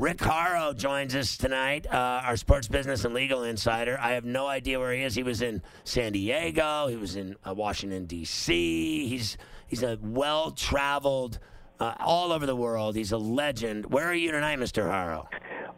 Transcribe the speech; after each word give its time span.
Rick 0.00 0.20
Horrow 0.20 0.72
joins 0.72 1.14
us 1.14 1.36
tonight, 1.36 1.86
uh, 1.86 2.22
our 2.24 2.38
sports 2.38 2.66
business 2.66 3.04
and 3.04 3.12
legal 3.12 3.42
insider. 3.42 3.98
I 4.00 4.12
have 4.12 4.24
no 4.24 4.46
idea 4.46 4.80
where 4.80 4.94
he 4.94 5.02
is. 5.02 5.14
He 5.14 5.22
was 5.22 5.42
in 5.42 5.60
San 5.84 6.12
Diego. 6.12 6.86
He 6.86 6.96
was 6.96 7.16
in 7.16 7.36
uh, 7.46 7.52
Washington 7.52 8.06
D.C. 8.06 9.06
He's 9.08 9.36
he's 9.66 9.82
a 9.82 9.98
well 10.00 10.52
traveled 10.52 11.38
uh, 11.80 11.92
all 12.00 12.32
over 12.32 12.46
the 12.46 12.56
world. 12.56 12.96
He's 12.96 13.12
a 13.12 13.18
legend. 13.18 13.92
Where 13.92 14.06
are 14.06 14.14
you 14.14 14.32
tonight, 14.32 14.58
Mr. 14.58 14.90
Horrow? 14.90 15.28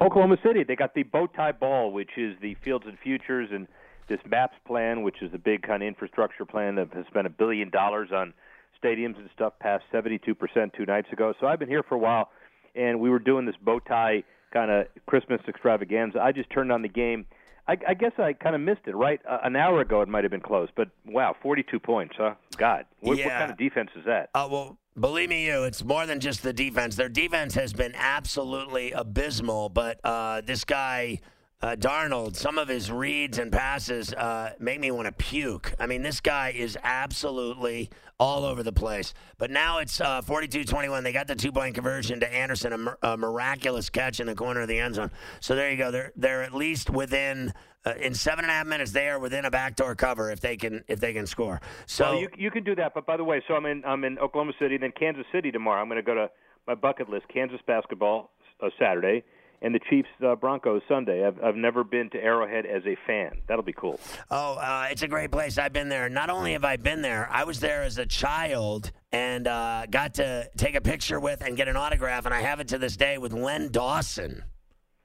Oklahoma 0.01 0.37
City. 0.47 0.63
They 0.63 0.77
got 0.77 0.95
the 0.95 1.03
bow 1.03 1.27
tie 1.27 1.51
ball, 1.51 1.91
which 1.91 2.11
is 2.17 2.37
the 2.41 2.55
Fields 2.65 2.85
and 2.87 2.97
Futures, 3.01 3.49
and 3.51 3.67
this 4.07 4.21
MAPS 4.25 4.55
plan, 4.65 5.03
which 5.03 5.21
is 5.21 5.33
the 5.33 5.39
big 5.39 5.63
kind 5.63 5.83
of 5.83 5.89
infrastructure 5.89 6.45
plan 6.45 6.77
that 6.77 6.93
has 6.93 7.07
spent 7.09 7.27
a 7.27 7.31
billion 7.31 7.71
dollars 7.71 8.11
on 8.15 8.35
stadiums 8.81 9.19
and 9.19 9.29
stuff, 9.35 9.55
passed 9.59 9.83
72% 9.93 10.37
two 10.77 10.87
nights 10.87 11.09
ago. 11.13 11.35
So 11.41 11.49
I've 11.49 11.59
been 11.59 11.69
here 11.69 11.83
for 11.83 11.97
a 11.97 11.99
while 11.99 12.31
and 12.75 13.01
we 13.01 13.11
were 13.11 13.19
doing 13.19 13.47
this 13.47 13.57
bow 13.63 13.79
tie 13.81 14.25
kind 14.53 14.71
of 14.71 14.87
Christmas 15.07 15.41
extravaganza. 15.49 16.21
I 16.21 16.33
just 16.33 16.51
turned 16.51 16.71
on 16.73 16.83
the 16.83 16.89
game. 16.89 17.27
I, 17.69 17.77
I 17.89 17.95
guess 17.95 18.13
I 18.19 18.33
kind 18.33 18.55
of 18.55 18.61
missed 18.61 18.83
it. 18.87 18.97
Right, 18.97 19.21
uh, 19.29 19.39
an 19.45 19.57
hour 19.57 19.81
ago 19.81 20.03
it 20.03 20.09
might 20.09 20.25
have 20.25 20.31
been 20.31 20.41
close, 20.41 20.69
but 20.75 20.89
wow, 21.07 21.35
forty-two 21.43 21.79
points, 21.81 22.15
huh? 22.19 22.35
God, 22.57 22.87
what, 23.01 23.19
yeah. 23.19 23.27
what 23.27 23.33
kind 23.39 23.51
of 23.53 23.59
defense 23.59 23.91
is 23.97 24.05
that? 24.05 24.31
Uh, 24.35 24.49
well, 24.51 24.79
believe 24.99 25.29
me, 25.29 25.47
you, 25.47 25.63
it's 25.63 25.85
more 25.85 26.05
than 26.05 26.19
just 26.19 26.43
the 26.43 26.53
defense. 26.53 26.97
Their 26.97 27.09
defense 27.09 27.55
has 27.55 27.73
been 27.73 27.95
absolutely 27.95 28.91
abysmal, 28.93 29.69
but 29.69 30.01
uh, 30.03 30.41
this 30.41 30.65
guy 30.65 31.21
uh, 31.63 31.77
Darnold, 31.77 32.35
some 32.35 32.59
of 32.59 32.67
his 32.67 32.91
reads 32.91 33.39
and 33.39 33.53
passes 33.53 34.13
uh, 34.15 34.53
make 34.59 34.81
me 34.81 34.91
want 34.91 35.07
to 35.07 35.13
puke. 35.13 35.73
I 35.79 35.87
mean, 35.87 36.03
this 36.03 36.21
guy 36.21 36.51
is 36.51 36.77
absolutely 36.83 37.89
all 38.19 38.45
over 38.45 38.63
the 38.63 38.73
place. 38.73 39.15
But 39.39 39.51
now 39.51 39.79
it's 39.79 40.01
uh, 40.01 40.23
42 40.23 40.65
21. 40.65 41.05
They 41.05 41.13
got 41.13 41.29
the 41.29 41.35
two 41.35 41.53
point 41.53 41.75
conversion 41.75 42.21
to 42.21 42.33
Anderson, 42.33 42.89
a, 43.03 43.09
a, 43.13 43.17
miraculous 43.17 43.91
catch 43.91 44.21
in 44.21 44.27
the 44.27 44.35
corner 44.35 44.61
of 44.61 44.69
the 44.69 44.79
end 44.79 44.97
zone. 44.97 45.11
So 45.41 45.55
there 45.55 45.71
you 45.71 45.77
go. 45.77 45.91
They're, 45.91 46.13
they're 46.17 46.43
at 46.43 46.55
least 46.55 46.91
within. 46.91 47.53
Uh, 47.85 47.95
in 48.01 48.15
seven 48.15 48.45
and 48.45 48.51
a 48.53 48.55
half 48.55 48.65
minutes, 48.65 48.93
they 48.93 49.09
are 49.09 49.19
within 49.19 49.45
a 49.45 49.51
backdoor 49.51 49.97
cover 49.97 50.31
if 50.31 50.39
they 50.39 50.57
can 50.57 50.85
if 50.87 51.01
they 51.01 51.13
can 51.13 51.27
score. 51.27 51.61
So 51.87 52.13
well, 52.13 52.21
you 52.21 52.29
you 52.39 52.49
can 52.53 52.63
do 52.63 52.77
that. 52.77 52.95
But 52.95 53.07
by 53.07 53.17
the 53.17 53.25
way, 53.25 53.43
so 53.49 53.55
I'm 53.55 53.67
in 53.67 53.85
I'm 53.85 54.05
in 54.05 54.21
Oklahoma 54.21 54.53
City, 54.61 54.79
then 54.79 54.93
Kansas 54.97 55.25
City 55.33 55.51
tomorrow. 55.51 55.83
I'm 55.83 55.89
going 55.89 55.97
to 55.97 56.07
go 56.07 56.15
to 56.15 56.31
my 56.69 56.77
bucket 56.77 57.09
list: 57.09 57.27
Kansas 57.27 57.59
basketball 57.67 58.31
uh, 58.63 58.69
Saturday, 58.79 59.25
and 59.63 59.75
the 59.75 59.81
Chiefs 59.89 60.09
uh, 60.27 60.35
Broncos 60.35 60.83
Sunday. 60.89 61.27
I've 61.27 61.43
I've 61.43 61.57
never 61.57 61.85
been 61.85 62.11
to 62.11 62.19
Arrowhead 62.19 62.67
as 62.67 62.83
a 62.85 62.97
fan. 63.07 63.41
That'll 63.47 63.65
be 63.65 63.73
cool. 63.73 63.99
Oh, 64.31 64.55
uh, 64.55 64.89
it's 64.91 65.03
a 65.03 65.09
great 65.09 65.31
place. 65.31 65.57
I've 65.57 65.73
been 65.73 65.89
there. 65.89 66.09
Not 66.09 66.29
only 66.29 66.53
have 66.53 66.65
I 66.65 66.77
been 66.77 67.01
there, 67.01 67.29
I 67.31 67.45
was 67.45 67.61
there 67.61 67.83
as 67.83 67.97
a 67.99 68.07
child 68.07 68.91
and 69.13 69.47
uh, 69.47 69.87
got 69.91 70.15
to 70.15 70.51
take 70.57 70.75
a 70.75 70.81
picture 70.81 71.21
with 71.21 71.41
and 71.43 71.57
get 71.57 71.69
an 71.69 71.77
autograph, 71.77 72.27
and 72.27 72.35
I 72.35 72.41
have 72.41 72.61
it 72.61 72.69
to 72.69 72.79
this 72.79 72.97
day 72.97 73.19
with 73.19 73.33
Len 73.33 73.71
Dawson. 73.71 74.45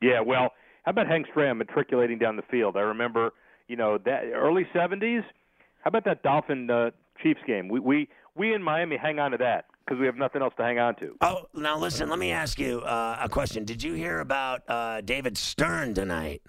Yeah, 0.02 0.22
well, 0.22 0.52
how 0.84 0.92
about 0.92 1.08
Hank 1.08 1.28
Stram 1.34 1.58
matriculating 1.58 2.18
down 2.18 2.36
the 2.36 2.44
field? 2.44 2.78
I 2.78 2.82
remember, 2.82 3.32
you 3.68 3.76
know, 3.76 3.98
that 4.06 4.24
early 4.34 4.68
'70s. 4.76 5.24
How 5.82 5.90
about 5.90 6.06
that 6.06 6.24
Dolphin 6.24 6.70
uh, 6.70 6.92
Chiefs 7.22 7.42
game? 7.46 7.70
We 7.70 7.80
we 7.80 8.10
we 8.36 8.54
in 8.54 8.64
Miami 8.64 8.98
hang 8.98 9.20
on 9.20 9.32
to 9.32 9.38
that 9.38 9.66
because 9.88 10.00
we 10.00 10.06
have 10.06 10.18
nothing 10.18 10.42
else 10.42 10.54
to 10.58 10.64
hang 10.64 10.80
on 10.80 10.96
to. 10.96 11.16
Oh, 11.22 11.48
now 11.54 11.78
listen, 11.78 12.10
let 12.10 12.20
me 12.20 12.32
ask 12.32 12.60
you 12.60 12.82
uh, 12.82 13.20
a 13.22 13.30
question. 13.30 13.64
Did 13.64 13.82
you 13.82 13.94
hear 13.94 14.20
about 14.20 14.64
uh, 14.68 15.02
David 15.02 15.38
Stern 15.38 15.94
tonight? 15.94 16.42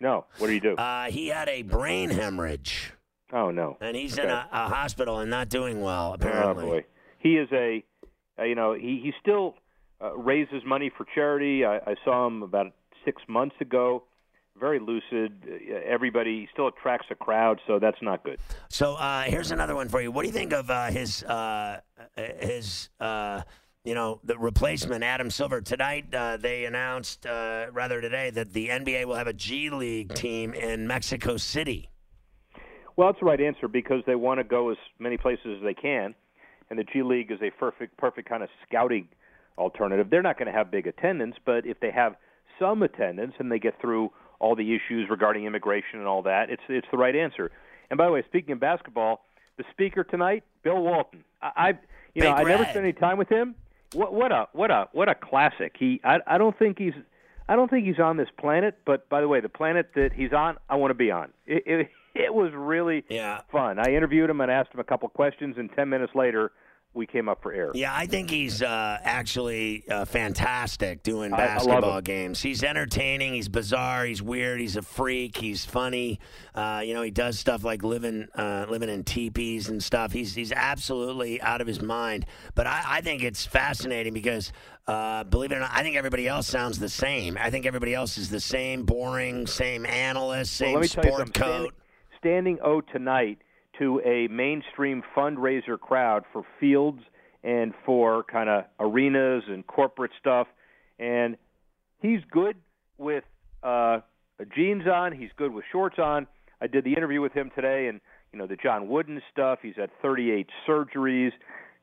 No. 0.00 0.24
What 0.38 0.46
do 0.46 0.54
you 0.54 0.60
do? 0.60 0.76
Uh, 0.76 1.10
he 1.10 1.28
had 1.28 1.48
a 1.48 1.62
brain 1.62 2.10
hemorrhage. 2.10 2.92
Oh 3.32 3.50
no. 3.50 3.76
And 3.80 3.96
he's 3.96 4.14
okay. 4.18 4.28
in 4.28 4.30
a, 4.30 4.48
a, 4.52 4.68
hospital 4.68 5.18
and 5.18 5.30
not 5.30 5.48
doing 5.48 5.80
well. 5.80 6.14
Apparently. 6.14 6.64
Oh 6.64 6.68
boy. 6.68 6.84
He 7.18 7.36
is 7.36 7.48
a, 7.52 7.84
uh, 8.38 8.44
you 8.44 8.54
know, 8.54 8.74
he 8.74 9.00
he 9.02 9.12
still 9.20 9.54
uh, 10.00 10.16
raises 10.16 10.62
money 10.64 10.90
for 10.96 11.06
charity. 11.14 11.64
I, 11.64 11.78
I 11.78 11.94
saw 12.04 12.26
him 12.26 12.42
about 12.42 12.72
six 13.04 13.20
months 13.28 13.56
ago 13.60 14.04
very 14.58 14.78
lucid. 14.78 15.42
Uh, 15.46 15.74
everybody 15.84 16.48
still 16.52 16.68
attracts 16.68 17.06
a 17.10 17.14
crowd, 17.14 17.60
so 17.66 17.78
that's 17.78 18.00
not 18.02 18.24
good. 18.24 18.38
So 18.68 18.94
uh, 18.94 19.22
here's 19.22 19.50
another 19.50 19.74
one 19.74 19.88
for 19.88 20.00
you. 20.00 20.10
What 20.10 20.22
do 20.22 20.28
you 20.28 20.34
think 20.34 20.52
of 20.52 20.70
uh, 20.70 20.86
his 20.90 21.22
uh, 21.24 21.80
his 22.16 22.88
uh, 23.00 23.42
you 23.84 23.94
know 23.94 24.20
the 24.24 24.38
replacement 24.38 25.04
Adam 25.04 25.30
Silver 25.30 25.60
tonight? 25.60 26.14
Uh, 26.14 26.36
they 26.36 26.64
announced 26.64 27.24
rather 27.24 28.00
today 28.00 28.30
that 28.30 28.52
the 28.52 28.68
NBA 28.68 29.04
will 29.04 29.16
have 29.16 29.28
a 29.28 29.32
G 29.32 29.70
League 29.70 30.14
team 30.14 30.54
in 30.54 30.86
Mexico 30.86 31.36
City. 31.36 31.90
Well, 32.96 33.08
that's 33.08 33.20
the 33.20 33.26
right 33.26 33.40
answer 33.40 33.68
because 33.68 34.02
they 34.06 34.14
want 34.14 34.40
to 34.40 34.44
go 34.44 34.70
as 34.70 34.78
many 34.98 35.18
places 35.18 35.58
as 35.58 35.62
they 35.62 35.74
can, 35.74 36.14
and 36.70 36.78
the 36.78 36.84
G 36.84 37.02
League 37.02 37.30
is 37.30 37.38
a 37.42 37.50
perfect 37.50 37.96
perfect 37.98 38.28
kind 38.28 38.42
of 38.42 38.48
scouting 38.66 39.08
alternative. 39.58 40.08
They're 40.10 40.22
not 40.22 40.38
going 40.38 40.46
to 40.46 40.56
have 40.56 40.70
big 40.70 40.86
attendance, 40.86 41.36
but 41.44 41.66
if 41.66 41.80
they 41.80 41.90
have 41.90 42.16
some 42.58 42.82
attendance 42.82 43.34
and 43.38 43.50
they 43.50 43.58
get 43.58 43.80
through 43.80 44.10
all 44.38 44.54
the 44.54 44.74
issues 44.74 45.08
regarding 45.10 45.44
immigration 45.44 45.98
and 45.98 46.06
all 46.06 46.22
that. 46.22 46.50
It's 46.50 46.62
it's 46.68 46.86
the 46.90 46.98
right 46.98 47.14
answer. 47.14 47.50
And 47.90 47.98
by 47.98 48.06
the 48.06 48.12
way, 48.12 48.22
speaking 48.26 48.52
of 48.52 48.60
basketball, 48.60 49.24
the 49.56 49.64
speaker 49.70 50.04
tonight, 50.04 50.44
Bill 50.62 50.80
Walton. 50.80 51.24
I, 51.40 51.50
I 51.56 51.78
you 52.14 52.22
know, 52.22 52.32
I 52.32 52.44
never 52.44 52.64
spent 52.64 52.78
any 52.78 52.92
time 52.92 53.18
with 53.18 53.28
him. 53.28 53.54
What 53.92 54.12
what 54.12 54.32
a 54.32 54.48
what 54.52 54.70
a 54.70 54.88
what 54.92 55.08
a 55.08 55.14
classic. 55.14 55.76
He 55.78 56.00
I 56.04 56.18
I 56.26 56.38
don't 56.38 56.58
think 56.58 56.78
he's 56.78 56.94
I 57.48 57.56
don't 57.56 57.70
think 57.70 57.86
he's 57.86 58.00
on 58.00 58.16
this 58.16 58.28
planet, 58.38 58.78
but 58.84 59.08
by 59.08 59.20
the 59.20 59.28
way, 59.28 59.40
the 59.40 59.48
planet 59.48 59.90
that 59.94 60.12
he's 60.12 60.32
on, 60.32 60.56
I 60.68 60.76
want 60.76 60.90
to 60.90 60.94
be 60.94 61.10
on. 61.10 61.30
It 61.46 61.62
it, 61.66 61.88
it 62.14 62.34
was 62.34 62.52
really 62.54 63.04
yeah. 63.08 63.40
fun. 63.52 63.78
I 63.78 63.94
interviewed 63.94 64.30
him 64.30 64.40
and 64.40 64.50
asked 64.50 64.72
him 64.72 64.80
a 64.80 64.84
couple 64.84 65.08
questions, 65.08 65.56
and 65.58 65.70
ten 65.76 65.88
minutes 65.88 66.14
later, 66.14 66.52
we 66.96 67.06
came 67.06 67.28
up 67.28 67.42
for 67.42 67.52
air. 67.52 67.70
Yeah, 67.74 67.94
I 67.94 68.06
think 68.06 68.30
he's 68.30 68.62
uh, 68.62 68.98
actually 69.02 69.84
uh, 69.88 70.06
fantastic 70.06 71.02
doing 71.02 71.30
basketball 71.30 72.00
games. 72.00 72.40
He's 72.40 72.64
entertaining. 72.64 73.34
He's 73.34 73.48
bizarre. 73.48 74.04
He's 74.06 74.22
weird. 74.22 74.60
He's 74.60 74.76
a 74.76 74.82
freak. 74.82 75.36
He's 75.36 75.64
funny. 75.64 76.18
Uh, 76.54 76.82
you 76.84 76.94
know, 76.94 77.02
he 77.02 77.10
does 77.10 77.38
stuff 77.38 77.62
like 77.62 77.84
living 77.84 78.28
uh, 78.34 78.66
living 78.68 78.88
in 78.88 79.04
teepees 79.04 79.68
and 79.68 79.82
stuff. 79.82 80.12
He's 80.12 80.34
he's 80.34 80.52
absolutely 80.52 81.40
out 81.42 81.60
of 81.60 81.66
his 81.66 81.82
mind. 81.82 82.26
But 82.54 82.66
I, 82.66 82.82
I 82.86 83.00
think 83.02 83.22
it's 83.22 83.44
fascinating 83.44 84.12
because. 84.12 84.52
Uh, 84.88 85.24
believe 85.24 85.50
it 85.50 85.56
or 85.56 85.58
not, 85.58 85.70
I 85.72 85.82
think 85.82 85.96
everybody 85.96 86.28
else 86.28 86.46
sounds 86.46 86.78
the 86.78 86.88
same. 86.88 87.36
I 87.40 87.50
think 87.50 87.66
everybody 87.66 87.92
else 87.92 88.18
is 88.18 88.30
the 88.30 88.38
same, 88.38 88.84
boring, 88.84 89.48
same 89.48 89.84
analyst, 89.84 90.52
same 90.52 90.74
well, 90.74 90.84
sport 90.84 91.34
coat. 91.34 91.74
Standing, 92.20 92.56
standing 92.56 92.58
O 92.62 92.80
tonight 92.82 93.38
to 93.78 94.00
a 94.04 94.28
mainstream 94.28 95.02
fundraiser 95.16 95.78
crowd 95.78 96.24
for 96.32 96.42
fields 96.60 97.00
and 97.42 97.72
for 97.84 98.24
kind 98.24 98.48
of 98.48 98.64
arenas 98.80 99.44
and 99.48 99.66
corporate 99.66 100.10
stuff. 100.18 100.48
And 100.98 101.36
he's 102.00 102.20
good 102.30 102.56
with 102.98 103.24
uh, 103.62 104.00
jeans 104.54 104.84
on. 104.86 105.12
He's 105.12 105.30
good 105.36 105.52
with 105.52 105.64
shorts 105.70 105.98
on. 105.98 106.26
I 106.60 106.66
did 106.66 106.84
the 106.84 106.92
interview 106.92 107.20
with 107.20 107.32
him 107.32 107.50
today, 107.54 107.88
and 107.88 108.00
you 108.32 108.38
know 108.38 108.46
the 108.46 108.56
John 108.56 108.88
Wooden 108.88 109.20
stuff. 109.32 109.58
He's 109.62 109.76
had 109.76 109.90
38 110.02 110.48
surgeries. 110.68 111.32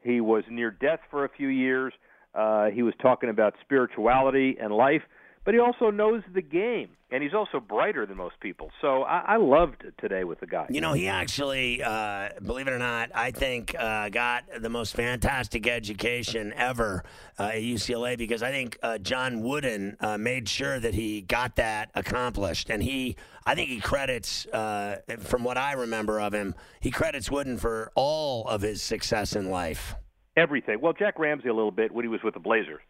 He 0.01 0.19
was 0.19 0.43
near 0.49 0.71
death 0.71 0.99
for 1.09 1.25
a 1.25 1.29
few 1.29 1.47
years. 1.47 1.93
Uh, 2.35 2.65
he 2.65 2.81
was 2.81 2.93
talking 3.01 3.29
about 3.29 3.53
spirituality 3.61 4.57
and 4.59 4.73
life 4.73 5.03
but 5.45 5.53
he 5.53 5.59
also 5.59 5.91
knows 5.91 6.23
the 6.33 6.41
game, 6.41 6.89
and 7.11 7.21
he's 7.21 7.33
also 7.33 7.59
brighter 7.59 8.05
than 8.05 8.15
most 8.15 8.39
people. 8.39 8.71
So 8.79 9.03
I, 9.03 9.33
I 9.33 9.37
loved 9.37 9.83
today 9.99 10.23
with 10.23 10.39
the 10.39 10.47
guy. 10.47 10.67
You 10.69 10.79
know, 10.79 10.93
he 10.93 11.07
actually, 11.07 11.83
uh, 11.83 12.29
believe 12.45 12.67
it 12.67 12.71
or 12.71 12.79
not, 12.79 13.09
I 13.13 13.31
think 13.31 13.75
uh, 13.77 14.07
got 14.09 14.45
the 14.61 14.69
most 14.69 14.95
fantastic 14.95 15.67
education 15.67 16.53
ever 16.55 17.03
uh, 17.37 17.43
at 17.43 17.61
UCLA 17.61 18.17
because 18.17 18.41
I 18.41 18.51
think 18.51 18.77
uh, 18.81 18.99
John 18.99 19.41
Wooden 19.41 19.97
uh, 19.99 20.17
made 20.17 20.47
sure 20.47 20.79
that 20.79 20.93
he 20.93 21.21
got 21.21 21.57
that 21.57 21.91
accomplished, 21.93 22.69
and 22.69 22.81
he, 22.81 23.17
I 23.45 23.53
think 23.53 23.69
he 23.69 23.81
credits, 23.81 24.45
uh, 24.47 24.97
from 25.19 25.43
what 25.43 25.57
I 25.57 25.73
remember 25.73 26.21
of 26.21 26.33
him, 26.33 26.55
he 26.79 26.89
credits 26.89 27.29
Wooden 27.29 27.57
for 27.57 27.91
all 27.95 28.47
of 28.47 28.61
his 28.61 28.81
success 28.81 29.35
in 29.35 29.49
life. 29.49 29.95
Everything. 30.37 30.79
Well, 30.81 30.93
Jack 30.93 31.19
Ramsay 31.19 31.49
a 31.49 31.53
little 31.53 31.69
bit 31.69 31.91
when 31.91 32.05
he 32.05 32.09
was 32.09 32.21
with 32.23 32.33
the 32.33 32.39
Blazers, 32.39 32.81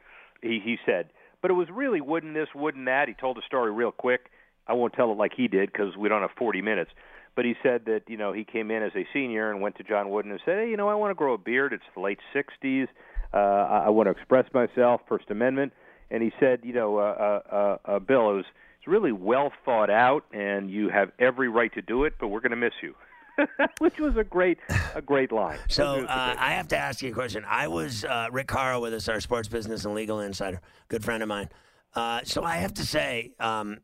he 0.41 0.61
he 0.63 0.77
said 0.85 1.09
but 1.43 1.51
it 1.51 1.55
was 1.55 1.67
really 1.69 2.01
Wooden 2.01 2.33
this, 2.33 2.47
Wooden 2.55 2.85
that. 2.85 3.09
He 3.09 3.13
told 3.13 3.37
the 3.37 3.43
story 3.45 3.71
real 3.71 3.91
quick. 3.91 4.31
I 4.65 4.73
won't 4.73 4.93
tell 4.93 5.11
it 5.11 5.17
like 5.17 5.33
he 5.35 5.49
did 5.49 5.71
because 5.71 5.95
we 5.97 6.07
don't 6.07 6.21
have 6.21 6.31
40 6.39 6.61
minutes. 6.61 6.89
But 7.35 7.43
he 7.43 7.53
said 7.61 7.85
that 7.85 8.03
you 8.07 8.17
know 8.17 8.31
he 8.31 8.45
came 8.45 8.71
in 8.71 8.81
as 8.81 8.93
a 8.95 9.05
senior 9.13 9.51
and 9.51 9.61
went 9.61 9.75
to 9.77 9.83
John 9.83 10.09
Wooden 10.09 10.31
and 10.31 10.39
said, 10.45 10.59
hey, 10.59 10.69
you 10.69 10.77
know, 10.77 10.87
I 10.87 10.95
want 10.95 11.11
to 11.11 11.15
grow 11.15 11.33
a 11.33 11.37
beard. 11.37 11.73
It's 11.73 11.83
the 11.93 12.01
late 12.01 12.19
60s. 12.33 12.87
Uh, 13.33 13.37
I, 13.37 13.85
I 13.85 13.89
want 13.89 14.07
to 14.07 14.11
express 14.11 14.45
myself, 14.53 15.01
First 15.09 15.29
Amendment. 15.29 15.73
and 16.09 16.23
he 16.23 16.31
said, 16.39 16.61
you 16.63 16.73
know, 16.73 16.97
uh, 16.97 17.01
uh, 17.01 17.55
uh, 17.55 17.77
uh, 17.91 17.99
Bill, 17.99 18.29
it 18.31 18.35
was 18.35 18.45
it's 18.79 18.87
really 18.87 19.11
well 19.11 19.51
thought 19.65 19.89
out, 19.89 20.25
and 20.31 20.69
you 20.69 20.89
have 20.89 21.11
every 21.19 21.49
right 21.49 21.73
to 21.73 21.81
do 21.81 22.05
it, 22.05 22.13
but 22.19 22.27
we're 22.27 22.41
going 22.41 22.51
to 22.51 22.57
miss 22.57 22.73
you. 22.81 22.95
Which 23.79 23.99
was 23.99 24.17
a 24.17 24.23
great, 24.23 24.59
a 24.95 25.01
great 25.01 25.31
line. 25.31 25.59
So 25.67 26.05
uh, 26.05 26.35
I 26.37 26.51
have 26.51 26.67
to 26.69 26.77
ask 26.77 27.01
you 27.01 27.11
a 27.11 27.13
question. 27.13 27.43
I 27.47 27.67
was 27.67 28.05
uh, 28.05 28.27
Rick 28.31 28.51
Horrow 28.51 28.81
with 28.81 28.93
us, 28.93 29.09
our 29.09 29.19
sports 29.19 29.47
business 29.47 29.85
and 29.85 29.93
legal 29.93 30.19
insider, 30.19 30.61
good 30.87 31.03
friend 31.03 31.23
of 31.23 31.29
mine. 31.29 31.49
Uh, 31.95 32.21
so 32.23 32.43
I 32.43 32.57
have 32.57 32.73
to 32.75 32.85
say, 32.85 33.33
um, 33.39 33.79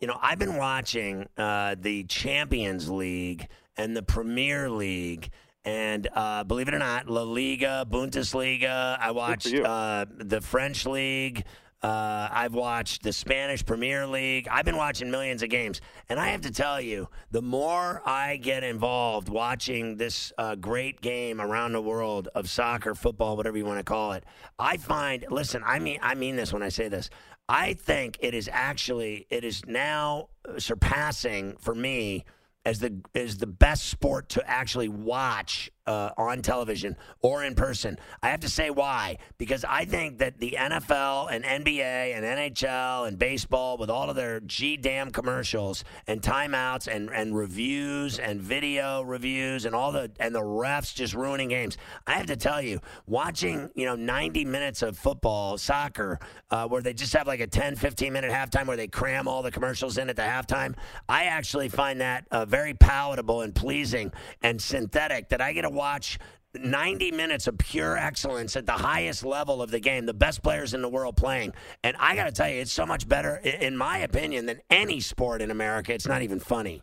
you 0.00 0.06
know, 0.06 0.18
I've 0.20 0.38
been 0.38 0.56
watching 0.56 1.26
uh, 1.36 1.76
the 1.78 2.04
Champions 2.04 2.90
League 2.90 3.46
and 3.76 3.96
the 3.96 4.02
Premier 4.02 4.70
League. 4.70 5.30
And 5.64 6.06
uh, 6.14 6.44
believe 6.44 6.68
it 6.68 6.74
or 6.74 6.78
not, 6.78 7.08
La 7.08 7.22
Liga, 7.22 7.86
Bundesliga. 7.90 8.98
I 9.00 9.12
watched 9.12 9.54
uh, 9.54 10.04
the 10.18 10.42
French 10.42 10.84
league. 10.84 11.44
Uh, 11.84 12.30
I've 12.32 12.54
watched 12.54 13.02
the 13.02 13.12
Spanish 13.12 13.62
Premier 13.62 14.06
League. 14.06 14.48
I've 14.50 14.64
been 14.64 14.78
watching 14.78 15.10
millions 15.10 15.42
of 15.42 15.50
games. 15.50 15.82
And 16.08 16.18
I 16.18 16.28
have 16.28 16.40
to 16.40 16.50
tell 16.50 16.80
you, 16.80 17.10
the 17.30 17.42
more 17.42 18.00
I 18.06 18.36
get 18.38 18.64
involved 18.64 19.28
watching 19.28 19.98
this 19.98 20.32
uh, 20.38 20.54
great 20.54 21.02
game 21.02 21.42
around 21.42 21.72
the 21.72 21.82
world 21.82 22.28
of 22.34 22.48
soccer, 22.48 22.94
football, 22.94 23.36
whatever 23.36 23.58
you 23.58 23.66
want 23.66 23.80
to 23.80 23.84
call 23.84 24.12
it, 24.12 24.24
I 24.58 24.78
find, 24.78 25.26
listen, 25.30 25.62
I 25.62 25.78
mean, 25.78 25.98
I 26.00 26.14
mean 26.14 26.36
this 26.36 26.54
when 26.54 26.62
I 26.62 26.70
say 26.70 26.88
this. 26.88 27.10
I 27.50 27.74
think 27.74 28.16
it 28.20 28.32
is 28.32 28.48
actually, 28.50 29.26
it 29.28 29.44
is 29.44 29.60
now 29.66 30.30
surpassing 30.56 31.58
for 31.58 31.74
me 31.74 32.24
as 32.64 32.78
the 32.78 32.98
as 33.14 33.36
the 33.36 33.46
best 33.46 33.88
sport 33.88 34.30
to 34.30 34.48
actually 34.48 34.88
watch 34.88 35.70
uh, 35.86 36.10
on 36.16 36.42
television 36.42 36.96
or 37.20 37.44
in 37.44 37.54
person. 37.54 37.98
I 38.22 38.28
have 38.28 38.40
to 38.40 38.48
say 38.48 38.70
why 38.70 39.18
because 39.38 39.64
I 39.64 39.84
think 39.84 40.18
that 40.18 40.38
the 40.38 40.56
NFL 40.58 41.28
and 41.30 41.44
NBA 41.44 42.16
and 42.16 42.24
NHL 42.24 43.08
and 43.08 43.18
baseball 43.18 43.76
with 43.76 43.90
all 43.90 44.08
of 44.08 44.16
their 44.16 44.40
g 44.40 44.76
damn 44.76 45.10
commercials 45.10 45.84
and 46.06 46.22
timeouts 46.22 46.86
and 46.88 47.10
and 47.10 47.36
reviews 47.36 48.18
and 48.18 48.40
video 48.40 49.02
reviews 49.02 49.64
and 49.64 49.74
all 49.74 49.92
the 49.92 50.10
and 50.18 50.34
the 50.34 50.40
refs 50.40 50.94
just 50.94 51.14
ruining 51.14 51.48
games. 51.48 51.76
I 52.06 52.12
have 52.12 52.26
to 52.26 52.36
tell 52.36 52.62
you, 52.62 52.80
watching 53.06 53.70
you 53.74 53.86
know 53.86 53.96
90 53.96 54.44
minutes 54.44 54.82
of 54.82 54.96
football 54.96 55.58
soccer 55.58 56.18
uh, 56.50 56.66
where 56.66 56.82
they 56.82 56.94
just 56.94 57.12
have 57.12 57.26
like 57.26 57.40
a 57.40 57.46
10 57.46 57.76
15 57.76 58.12
minute 58.12 58.30
halftime 58.30 58.66
where 58.66 58.76
they 58.76 58.88
cram 58.88 59.28
all 59.28 59.42
the 59.42 59.50
commercials 59.50 59.98
in 59.98 60.08
at 60.08 60.16
the 60.16 60.22
halftime. 60.22 60.74
I 61.08 61.24
actually 61.24 61.68
find 61.68 62.00
that 62.00 62.26
uh, 62.30 62.44
very 62.44 62.74
palatable 62.74 63.42
and 63.42 63.54
pleasing 63.54 64.12
and 64.42 64.60
synthetic 64.60 65.28
that 65.28 65.40
I 65.40 65.52
get 65.52 65.62
to 65.62 65.73
watch 65.74 66.18
90 66.54 67.10
minutes 67.10 67.46
of 67.46 67.58
pure 67.58 67.96
excellence 67.96 68.56
at 68.56 68.66
the 68.66 68.72
highest 68.72 69.24
level 69.24 69.60
of 69.60 69.70
the 69.70 69.80
game, 69.80 70.06
the 70.06 70.14
best 70.14 70.42
players 70.42 70.72
in 70.74 70.82
the 70.82 70.88
world 70.88 71.16
playing. 71.16 71.52
And 71.82 71.96
I 71.98 72.14
got 72.14 72.24
to 72.24 72.32
tell 72.32 72.48
you, 72.48 72.60
it's 72.60 72.72
so 72.72 72.86
much 72.86 73.08
better, 73.08 73.36
in 73.36 73.76
my 73.76 73.98
opinion, 73.98 74.46
than 74.46 74.60
any 74.70 75.00
sport 75.00 75.42
in 75.42 75.50
America. 75.50 75.92
It's 75.92 76.06
not 76.06 76.22
even 76.22 76.38
funny. 76.38 76.82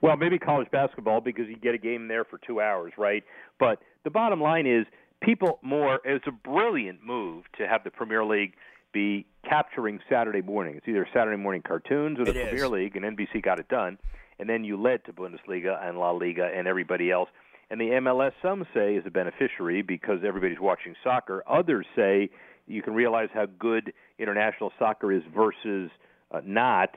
Well, 0.00 0.16
maybe 0.16 0.38
college 0.38 0.68
basketball 0.72 1.20
because 1.20 1.46
you 1.48 1.56
get 1.56 1.74
a 1.74 1.78
game 1.78 2.08
there 2.08 2.24
for 2.24 2.38
two 2.44 2.60
hours, 2.60 2.92
right? 2.98 3.22
But 3.60 3.78
the 4.02 4.10
bottom 4.10 4.40
line 4.40 4.66
is, 4.66 4.84
people 5.20 5.60
more. 5.62 6.00
It's 6.04 6.26
a 6.26 6.32
brilliant 6.32 7.04
move 7.04 7.44
to 7.58 7.68
have 7.68 7.84
the 7.84 7.90
Premier 7.90 8.24
League 8.24 8.54
be 8.92 9.26
capturing 9.48 10.00
Saturday 10.10 10.42
morning. 10.42 10.74
It's 10.76 10.88
either 10.88 11.06
Saturday 11.14 11.36
morning 11.36 11.62
cartoons 11.66 12.18
or 12.18 12.24
the 12.24 12.32
It 12.32 12.48
Premier 12.48 12.64
is. 12.64 12.70
League, 12.70 12.96
and 12.96 13.04
NBC 13.04 13.42
got 13.42 13.58
it 13.60 13.68
done. 13.68 13.98
And 14.38 14.48
then 14.48 14.64
you 14.64 14.80
led 14.80 15.04
to 15.04 15.12
Bundesliga 15.12 15.80
and 15.82 15.98
La 15.98 16.10
Liga 16.10 16.50
and 16.52 16.66
everybody 16.66 17.10
else. 17.10 17.28
And 17.72 17.80
the 17.80 17.86
MLS, 17.86 18.32
some 18.42 18.66
say, 18.74 18.96
is 18.96 19.04
a 19.06 19.10
beneficiary 19.10 19.80
because 19.80 20.18
everybody's 20.26 20.60
watching 20.60 20.94
soccer. 21.02 21.42
Others 21.48 21.86
say 21.96 22.28
you 22.66 22.82
can 22.82 22.92
realize 22.92 23.30
how 23.32 23.46
good 23.46 23.94
international 24.18 24.72
soccer 24.78 25.10
is 25.10 25.22
versus 25.34 25.90
uh, 26.32 26.42
not. 26.44 26.90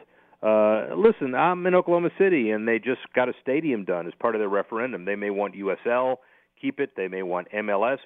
Uh, 0.43 0.87
listen, 0.97 1.33
I'm 1.33 1.65
in 1.65 1.75
Oklahoma 1.75 2.09
City, 2.19 2.51
and 2.51 2.67
they 2.67 2.77
just 2.77 2.99
got 3.15 3.29
a 3.29 3.33
stadium 3.41 3.85
done 3.85 4.05
as 4.05 4.11
part 4.19 4.35
of 4.35 4.41
their 4.41 4.49
referendum. 4.49 5.05
They 5.05 5.15
may 5.15 5.29
want 5.29 5.55
USL, 5.55 6.17
keep 6.61 6.81
it. 6.81 6.89
They 6.97 7.07
may 7.07 7.23
want 7.23 7.47
MLS, 7.53 7.99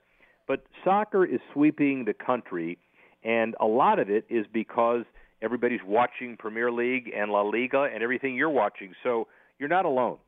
but 0.47 0.63
soccer 0.83 1.25
is 1.25 1.39
sweeping 1.53 2.05
the 2.05 2.13
country, 2.13 2.77
and 3.23 3.55
a 3.59 3.65
lot 3.65 3.97
of 3.97 4.11
it 4.11 4.27
is 4.29 4.45
because 4.53 5.05
everybody's 5.41 5.81
watching 5.83 6.37
Premier 6.37 6.71
League 6.71 7.09
and 7.17 7.31
La 7.31 7.41
Liga 7.41 7.87
and 7.91 8.03
everything 8.03 8.35
you're 8.35 8.47
watching. 8.47 8.93
So 9.01 9.25
you're 9.57 9.69
not 9.69 9.85
alone. 9.85 10.19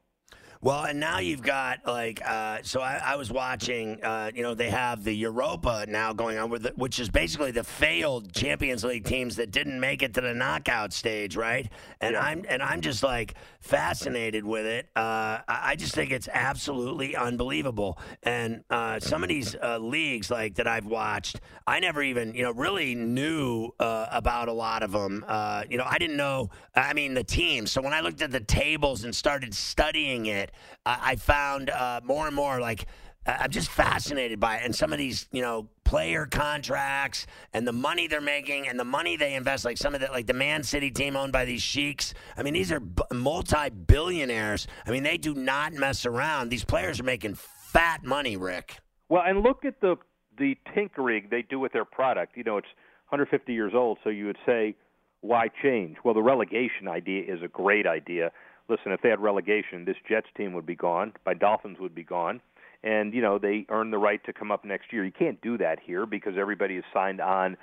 Well, 0.63 0.83
and 0.83 0.99
now 0.99 1.17
you've 1.17 1.41
got 1.41 1.79
like, 1.87 2.21
uh, 2.23 2.59
so 2.61 2.81
I, 2.81 3.01
I 3.03 3.15
was 3.15 3.31
watching. 3.31 4.03
Uh, 4.03 4.29
you 4.35 4.43
know, 4.43 4.53
they 4.53 4.69
have 4.69 5.03
the 5.03 5.11
Europa 5.11 5.85
now 5.87 6.13
going 6.13 6.37
on, 6.37 6.51
with 6.51 6.61
the, 6.61 6.73
which 6.75 6.99
is 6.99 7.09
basically 7.09 7.49
the 7.49 7.63
failed 7.63 8.31
Champions 8.31 8.83
League 8.83 9.03
teams 9.03 9.37
that 9.37 9.49
didn't 9.49 9.79
make 9.79 10.03
it 10.03 10.13
to 10.13 10.21
the 10.21 10.35
knockout 10.35 10.93
stage, 10.93 11.35
right? 11.35 11.67
And 11.99 12.15
I'm 12.15 12.45
and 12.47 12.61
I'm 12.61 12.81
just 12.81 13.01
like 13.01 13.33
fascinated 13.59 14.45
with 14.45 14.67
it. 14.67 14.87
Uh, 14.95 15.41
I 15.47 15.71
I 15.71 15.75
just 15.75 15.95
think 15.95 16.11
it's 16.11 16.29
absolutely 16.31 17.15
unbelievable. 17.15 17.97
And 18.21 18.63
uh, 18.69 18.99
some 18.99 19.23
of 19.23 19.29
these 19.29 19.55
uh, 19.55 19.79
leagues, 19.79 20.29
like 20.29 20.53
that 20.55 20.67
I've 20.67 20.85
watched, 20.85 21.41
I 21.65 21.79
never 21.79 22.03
even 22.03 22.35
you 22.35 22.43
know 22.43 22.51
really 22.51 22.93
knew 22.93 23.71
uh, 23.79 24.05
about 24.11 24.47
a 24.47 24.53
lot 24.53 24.83
of 24.83 24.91
them. 24.91 25.25
Uh, 25.27 25.63
you 25.67 25.79
know, 25.79 25.85
I 25.87 25.97
didn't 25.97 26.17
know. 26.17 26.51
I 26.75 26.93
mean, 26.93 27.15
the 27.15 27.23
teams. 27.23 27.71
So 27.71 27.81
when 27.81 27.93
I 27.93 28.01
looked 28.01 28.21
at 28.21 28.29
the 28.29 28.39
tables 28.39 29.05
and 29.05 29.15
started 29.15 29.55
studying 29.55 30.27
it, 30.27 30.50
I, 30.86 31.00
I 31.12 31.15
found 31.15 31.69
uh, 31.69 32.01
more 32.03 32.27
and 32.27 32.36
more 32.36 32.59
like. 32.59 32.86
I'm 33.24 33.51
just 33.51 33.69
fascinated 33.69 34.39
by 34.39 34.56
it, 34.56 34.65
and 34.65 34.75
some 34.75 34.92
of 34.92 34.98
these, 34.98 35.27
you 35.31 35.44
know, 35.44 35.69
player 35.92 36.25
contracts 36.25 37.27
and 37.53 37.68
the 37.68 37.71
money 37.71 38.07
they're 38.07 38.19
making 38.19 38.68
and 38.68 38.80
the 38.80 38.83
money 38.83 39.15
they 39.15 39.36
invest. 39.36 39.63
Like 39.63 39.77
some 39.77 39.94
of 39.94 40.01
the, 40.01 40.07
like 40.07 40.25
the 40.25 40.33
Man 40.33 40.63
City 40.63 40.89
team 40.89 41.15
owned 41.15 41.31
by 41.31 41.45
these 41.45 41.62
sheiks. 41.62 42.15
I 42.36 42.42
mean, 42.42 42.56
these 42.56 42.71
are 42.71 42.80
b- 42.80 43.03
multi-billionaires. 43.12 44.68
I 44.88 44.92
mean, 44.92 45.03
they 45.03 45.18
do 45.18 45.36
not 45.36 45.74
mess 45.74 46.06
around. 46.07 46.50
These 46.50 46.63
players 46.63 47.00
are 47.00 47.03
making 47.03 47.36
fat 47.36 48.03
money, 48.03 48.38
Rick. 48.38 48.80
Well, 49.09 49.21
and 49.24 49.44
look 49.44 49.65
at 49.65 49.81
the 49.81 49.98
the 50.38 50.57
tinkering 50.74 51.27
they 51.30 51.42
do 51.42 51.59
with 51.59 51.74
their 51.74 51.86
product. 51.86 52.38
You 52.38 52.44
know, 52.44 52.57
it's 52.57 52.68
150 53.09 53.53
years 53.53 53.74
old, 53.75 53.98
so 54.03 54.09
you 54.09 54.25
would 54.27 54.38
say, 54.45 54.75
why 55.19 55.50
change? 55.62 55.98
Well, 56.06 56.13
the 56.13 56.21
relegation 56.21 56.88
idea 56.88 57.24
is 57.27 57.42
a 57.44 57.50
great 57.50 57.86
idea. 57.86 58.31
Listen, 58.69 58.91
if 58.91 59.01
they 59.01 59.09
had 59.09 59.19
relegation, 59.19 59.85
this 59.85 59.97
Jets 60.07 60.27
team 60.35 60.53
would 60.53 60.65
be 60.65 60.75
gone. 60.75 61.13
My 61.25 61.33
Dolphins 61.33 61.77
would 61.79 61.95
be 61.95 62.03
gone. 62.03 62.41
And, 62.83 63.13
you 63.13 63.21
know, 63.21 63.37
they 63.37 63.65
earn 63.69 63.91
the 63.91 63.97
right 63.97 64.23
to 64.25 64.33
come 64.33 64.51
up 64.51 64.65
next 64.65 64.91
year. 64.91 65.05
You 65.05 65.11
can't 65.11 65.39
do 65.41 65.57
that 65.59 65.79
here 65.85 66.05
because 66.05 66.33
everybody 66.39 66.77
is 66.77 66.83
signed 66.93 67.21
on 67.21 67.57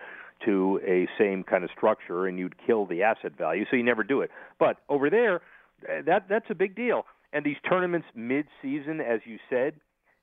to 0.44 0.80
a 0.86 1.08
same 1.18 1.42
kind 1.42 1.64
of 1.64 1.70
structure 1.76 2.26
and 2.26 2.38
you'd 2.38 2.54
kill 2.64 2.86
the 2.86 3.02
asset 3.02 3.36
value, 3.36 3.64
so 3.68 3.76
you 3.76 3.82
never 3.82 4.04
do 4.04 4.20
it. 4.20 4.30
But 4.58 4.76
over 4.88 5.10
there, 5.10 5.36
uh, 5.82 6.02
that 6.06 6.26
that's 6.28 6.46
a 6.50 6.54
big 6.54 6.76
deal. 6.76 7.04
And 7.32 7.44
these 7.44 7.56
tournaments 7.68 8.06
mid-season, 8.14 9.00
as 9.00 9.20
you 9.24 9.38
said, 9.50 9.74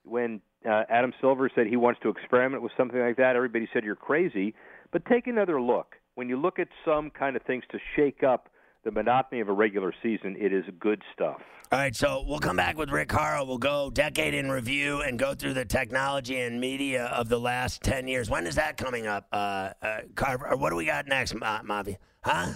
when 0.04 0.40
uh, 0.68 0.84
Adam 0.88 1.12
Silver 1.20 1.50
said 1.54 1.66
he 1.66 1.76
wants 1.76 2.00
to 2.02 2.08
experiment 2.08 2.62
with 2.62 2.72
something 2.76 2.98
like 2.98 3.16
that, 3.18 3.36
everybody 3.36 3.68
said 3.72 3.84
you're 3.84 3.94
crazy. 3.94 4.54
But 4.92 5.04
take 5.04 5.26
another 5.26 5.60
look. 5.60 5.96
When 6.14 6.28
you 6.28 6.40
look 6.40 6.58
at 6.58 6.68
some 6.84 7.10
kind 7.10 7.36
of 7.36 7.42
things 7.42 7.64
to 7.72 7.78
shake 7.94 8.22
up 8.22 8.48
the 8.86 8.92
monotony 8.92 9.40
of 9.40 9.48
a 9.48 9.52
regular 9.52 9.92
season, 10.00 10.36
it 10.38 10.52
is 10.52 10.64
good 10.78 11.02
stuff. 11.12 11.40
All 11.72 11.78
right, 11.80 11.94
so 11.94 12.24
we'll 12.24 12.38
come 12.38 12.56
back 12.56 12.78
with 12.78 12.90
Rick 12.90 13.10
Horrow. 13.10 13.44
We'll 13.44 13.58
go 13.58 13.90
decade 13.90 14.32
in 14.32 14.48
review 14.48 15.02
and 15.02 15.18
go 15.18 15.34
through 15.34 15.54
the 15.54 15.64
technology 15.64 16.40
and 16.40 16.60
media 16.60 17.06
of 17.06 17.28
the 17.28 17.40
last 17.40 17.82
10 17.82 18.06
years. 18.06 18.30
When 18.30 18.46
is 18.46 18.54
that 18.54 18.76
coming 18.76 19.08
up, 19.08 19.26
uh, 19.32 19.70
uh, 19.82 19.98
Carver? 20.14 20.56
What 20.56 20.70
do 20.70 20.76
we 20.76 20.86
got 20.86 21.08
next, 21.08 21.34
Ma- 21.34 21.62
Mavi? 21.62 21.96
Huh? 22.22 22.52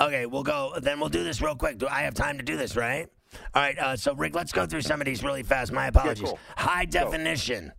Okay, 0.00 0.26
we'll 0.26 0.44
go. 0.44 0.74
Then 0.80 1.00
we'll 1.00 1.08
do 1.08 1.24
this 1.24 1.42
real 1.42 1.56
quick. 1.56 1.78
Do 1.78 1.88
I 1.88 2.02
have 2.02 2.14
time 2.14 2.38
to 2.38 2.44
do 2.44 2.56
this, 2.56 2.76
right? 2.76 3.08
All 3.52 3.62
right, 3.62 3.76
uh, 3.76 3.96
so 3.96 4.14
Rick, 4.14 4.36
let's 4.36 4.52
go 4.52 4.64
through 4.64 4.82
some 4.82 5.00
of 5.00 5.06
these 5.06 5.24
really 5.24 5.42
fast. 5.42 5.72
My 5.72 5.88
apologies. 5.88 6.28
cool. 6.28 6.38
High 6.56 6.84
definition. 6.84 7.72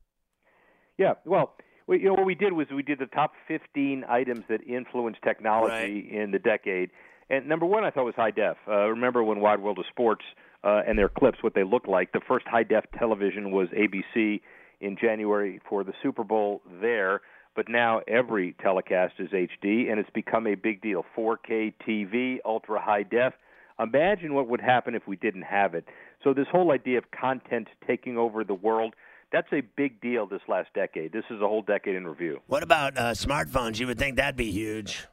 Yeah, 0.97 1.13
well, 1.25 1.55
we, 1.87 1.99
you 1.99 2.07
know 2.07 2.13
what 2.13 2.25
we 2.25 2.35
did 2.35 2.51
was 2.51 2.67
we 2.75 2.83
did 2.83 2.99
the 2.99 3.05
top 3.07 3.31
15 3.47 4.03
items 4.09 4.43
that 4.49 4.61
influenced 4.63 5.21
technology 5.21 6.09
in 6.11 6.31
the 6.31 6.39
decade, 6.39 6.89
and 7.29 7.47
number 7.47 7.65
one 7.65 7.83
I 7.83 7.91
thought 7.91 8.05
was 8.05 8.15
high 8.15 8.31
def. 8.31 8.57
Uh, 8.67 8.87
remember 8.89 9.23
when 9.23 9.39
Wide 9.39 9.59
World 9.59 9.79
of 9.79 9.85
Sports 9.89 10.23
uh, 10.63 10.81
and 10.87 10.97
their 10.97 11.09
clips, 11.09 11.39
what 11.41 11.53
they 11.53 11.63
looked 11.63 11.87
like? 11.87 12.11
The 12.11 12.21
first 12.27 12.47
high 12.47 12.63
def 12.63 12.85
television 12.97 13.51
was 13.51 13.67
ABC 13.69 14.41
in 14.81 14.97
January 14.99 15.61
for 15.67 15.83
the 15.83 15.93
Super 16.01 16.23
Bowl 16.23 16.61
there, 16.81 17.21
but 17.55 17.69
now 17.69 18.01
every 18.07 18.55
telecast 18.61 19.13
is 19.19 19.29
HD, 19.29 19.89
and 19.89 19.99
it's 19.99 20.09
become 20.09 20.47
a 20.47 20.55
big 20.55 20.81
deal. 20.81 21.05
4K 21.17 21.73
TV, 21.87 22.37
ultra 22.45 22.81
high 22.81 23.03
def. 23.03 23.33
Imagine 23.79 24.33
what 24.33 24.47
would 24.47 24.61
happen 24.61 24.93
if 24.93 25.07
we 25.07 25.15
didn't 25.15 25.43
have 25.43 25.73
it. 25.73 25.85
So 26.23 26.33
this 26.33 26.47
whole 26.51 26.71
idea 26.71 26.97
of 26.97 27.05
content 27.11 27.67
taking 27.87 28.17
over 28.17 28.43
the 28.43 28.53
world. 28.53 28.93
That's 29.31 29.51
a 29.51 29.61
big 29.61 29.99
deal 29.99 30.27
this 30.27 30.41
last 30.47 30.69
decade. 30.75 31.11
This 31.11 31.23
is 31.31 31.41
a 31.41 31.47
whole 31.47 31.63
decade 31.63 31.95
in 31.95 32.05
review. 32.05 32.39
What 32.45 32.61
about 32.61 32.95
uh, 32.95 33.11
smartphones? 33.13 33.79
You 33.79 33.87
would 33.87 33.97
think 33.97 34.17
that'd 34.17 34.35
be 34.35 34.51
huge. 34.51 35.07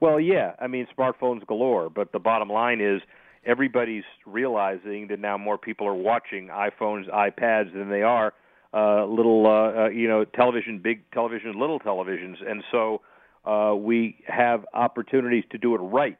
Well, 0.00 0.20
yeah, 0.20 0.52
I 0.60 0.66
mean 0.66 0.86
smartphones 0.96 1.46
galore, 1.46 1.90
but 1.90 2.12
the 2.12 2.18
bottom 2.18 2.48
line 2.48 2.80
is 2.80 3.00
everybody's 3.44 4.04
realizing 4.26 5.06
that 5.08 5.20
now 5.20 5.38
more 5.38 5.56
people 5.56 5.86
are 5.86 5.94
watching 5.94 6.48
iPhones, 6.48 7.08
iPads 7.10 7.72
than 7.72 7.88
they 7.88 8.02
are 8.02 8.34
uh, 8.74 9.06
little, 9.06 9.46
uh, 9.46 9.84
uh, 9.84 9.88
you 9.88 10.08
know, 10.08 10.24
television, 10.24 10.78
big 10.78 11.10
television, 11.12 11.58
little 11.58 11.80
televisions, 11.80 12.36
and 12.46 12.62
so 12.70 13.00
uh, 13.46 13.74
we 13.74 14.22
have 14.26 14.66
opportunities 14.74 15.44
to 15.50 15.58
do 15.58 15.74
it 15.74 15.78
right. 15.78 16.18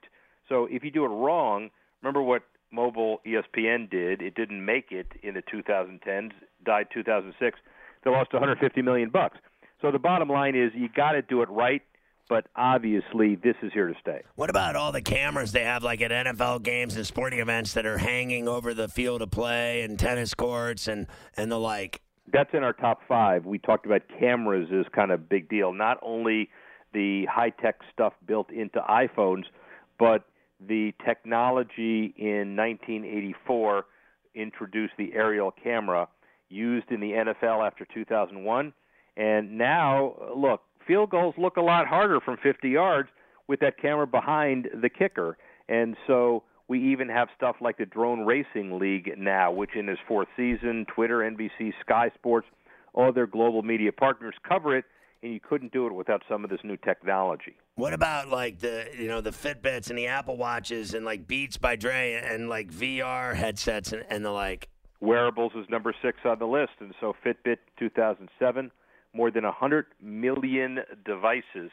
So 0.49 0.67
if 0.71 0.85
you 0.85 0.91
do 0.91 1.05
it 1.05 1.09
wrong, 1.09 1.71
remember 2.03 2.23
what 2.23 2.43
mobile 2.73 3.21
ESPN 3.27 3.91
did. 3.91 4.23
It 4.23 4.35
didn't 4.35 4.65
make 4.65 4.91
it 4.91 5.07
in 5.23 5.35
the 5.35 5.43
2010s, 5.43 6.33
died 6.65 6.87
2006. 6.93 7.59
They 8.05 8.11
lost 8.11 8.33
150 8.33 8.83
million 8.83 9.11
bucks. 9.11 9.39
So 9.83 9.91
the 9.91 9.99
bottom 9.99 10.29
line 10.29 10.55
is 10.55 10.71
you 10.75 10.89
got 10.89 11.13
to 11.13 11.23
do 11.23 11.43
it 11.43 11.49
right 11.51 11.83
but 12.29 12.47
obviously 12.57 13.37
this 13.37 13.57
is 13.63 13.73
here 13.73 13.87
to 13.87 13.95
stay. 14.01 14.23
What 14.35 14.51
about 14.51 14.77
all 14.77 14.93
the 14.93 15.03
cameras 15.03 15.53
they 15.53 15.65
have, 15.65 15.83
like 15.83 16.01
at 16.01 16.11
NFL 16.11 16.63
games 16.63 16.97
and 16.97 17.07
sporting 17.07 17.39
events, 17.39 17.75
that 17.75 17.87
are 17.87 17.99
hanging 17.99 18.49
over 18.49 18.75
the 18.75 18.89
field 18.89 19.23
of 19.23 19.31
play 19.31 19.83
and 19.83 19.99
tennis 19.99 20.35
courts 20.35 20.89
and 20.89 21.07
and 21.37 21.51
the 21.51 21.59
like? 21.59 22.01
That's 22.33 22.51
in 22.53 22.65
our 22.65 22.73
top 22.73 23.01
five. 23.07 23.47
We 23.47 23.59
talked 23.59 23.87
about 23.87 24.03
cameras 24.19 24.69
is 24.71 24.87
kind 24.93 25.13
of 25.13 25.29
big 25.29 25.49
deal. 25.49 25.73
Not 25.73 25.99
only 26.03 26.51
the 26.93 27.27
high 27.27 27.51
tech 27.51 27.81
stuff 27.93 28.15
built 28.27 28.51
into 28.51 28.81
iPhones, 28.81 29.45
but 29.99 30.25
the 30.61 30.93
technology 31.05 32.15
in 32.17 32.57
1984 32.57 33.85
introduced 34.35 34.95
the 34.99 35.13
aerial 35.15 35.51
camera 35.51 36.09
used 36.49 36.91
in 36.91 37.01
the 37.01 37.13
NFL 37.13 37.67
after 37.67 37.87
2001. 37.93 38.73
And 39.17 39.59
now, 39.59 40.15
look, 40.37 40.63
field 40.87 41.11
goals 41.11 41.35
look 41.39 41.57
a 41.57 41.63
lot 41.63 41.87
harder 41.87 42.21
from 42.21 42.37
50 42.43 42.69
yards 42.69 43.09
with 43.49 43.61
that 43.61 43.81
camera 43.81 44.07
behind 44.07 44.69
the 44.81 44.89
kicker. 44.89 45.37
And 45.69 45.97
so 46.07 46.43
we 46.69 46.93
even 46.93 47.09
have 47.09 47.29
stuff 47.37 47.57
like 47.61 47.79
the 47.79 47.87
Drone 47.87 48.21
Racing 48.21 48.79
League 48.79 49.13
now, 49.17 49.53
which 49.53 49.71
in 49.77 49.89
its 49.89 50.01
fourth 50.07 50.29
season, 50.37 50.87
Twitter, 50.93 51.19
NBC, 51.19 51.73
Sky 51.81 52.11
Sports, 52.15 52.47
all 52.93 53.13
their 53.13 53.27
global 53.27 53.63
media 53.63 53.93
partners 53.93 54.35
cover 54.47 54.77
it, 54.77 54.85
and 55.23 55.33
you 55.33 55.41
couldn't 55.41 55.73
do 55.73 55.87
it 55.87 55.93
without 55.93 56.23
some 56.29 56.45
of 56.45 56.51
this 56.51 56.61
new 56.65 56.77
technology. 56.77 57.57
What 57.77 57.93
about 57.93 58.29
like 58.29 58.61
the 58.61 58.89
you 58.99 59.07
know 59.07 59.21
the 59.21 59.31
Fitbits 59.31 59.91
and 59.91 59.99
the 59.99 60.07
Apple 60.07 60.37
Watches 60.37 60.95
and 60.95 61.05
like 61.05 61.27
Beats 61.27 61.57
by 61.57 61.77
Dre 61.77 62.15
and 62.15 62.49
like 62.49 62.73
VR 62.73 63.35
headsets 63.35 63.93
and, 63.93 64.05
and 64.09 64.25
the 64.25 64.31
like? 64.31 64.69
Wearables 65.01 65.53
is 65.55 65.67
number 65.69 65.95
six 66.03 66.19
on 66.25 66.39
the 66.39 66.47
list, 66.47 66.73
and 66.81 66.95
so 67.01 67.15
Fitbit 67.25 67.59
2007 67.79 68.71
more 69.17 69.31
than 69.31 69.45
100 69.45 69.87
million 70.03 70.81
devices. 71.05 71.71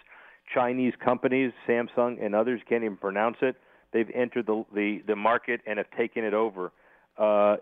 Chinese 0.54 0.94
companies, 1.04 1.52
Samsung 1.68 2.24
and 2.24 2.34
others 2.34 2.62
can't 2.68 2.84
even 2.84 2.98
pronounce 2.98 3.38
it. 3.42 3.56
They've 3.92 4.10
entered 4.14 4.48
the 4.48 4.66
the, 4.74 5.04
the 5.06 5.16
market 5.16 5.62
and 5.68 5.78
have 5.78 5.90
taken 5.98 6.24
it 6.24 6.34
over. 6.34 6.72
Uh, 7.18 7.58